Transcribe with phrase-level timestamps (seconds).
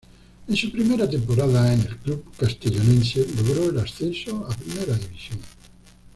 [0.47, 5.39] En su primera temporada en el club castellonense logró el ascenso a Primera División.